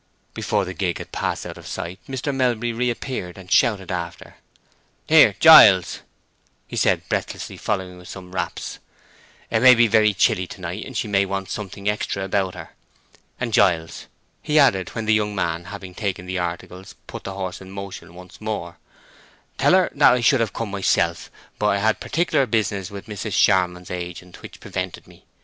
[0.33, 2.33] Before the gig had passed out of sight, Mr.
[2.33, 4.37] Melbury reappeared and shouted after—
[5.07, 5.99] "Here, Giles,"
[6.65, 8.79] he said, breathlessly following with some wraps,
[9.51, 12.71] "it may be very chilly to night, and she may want something extra about her.
[13.39, 14.07] And, Giles,"
[14.41, 18.15] he added, when the young man, having taken the articles, put the horse in motion
[18.15, 18.79] once more,
[19.59, 21.29] "tell her that I should have come myself,
[21.59, 23.33] but I had particular business with Mrs.
[23.39, 25.25] Charmond's agent, which prevented me.